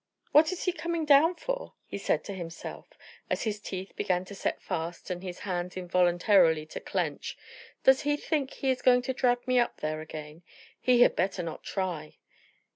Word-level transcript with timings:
"What 0.31 0.51
is 0.51 0.63
he 0.63 0.71
coming 0.71 1.05
down 1.05 1.35
for?" 1.35 1.75
he 1.85 1.99
said 1.99 2.23
to 2.23 2.33
himself, 2.33 2.87
as 3.29 3.43
his 3.43 3.59
teeth 3.59 3.95
began 3.95 4.25
to 4.25 4.33
set 4.33 4.59
fast 4.59 5.11
and 5.11 5.21
his 5.21 5.41
hands 5.41 5.77
involuntarily 5.77 6.65
to 6.73 6.79
clench. 6.79 7.37
"Does 7.83 8.01
he 8.01 8.17
think 8.17 8.49
he 8.49 8.71
is 8.71 8.81
going 8.81 9.03
to 9.03 9.13
drag 9.13 9.47
me 9.47 9.59
up 9.59 9.77
there 9.81 10.01
again? 10.01 10.41
He 10.79 11.01
had 11.03 11.15
better 11.15 11.43
not 11.43 11.61
try." 11.63 12.17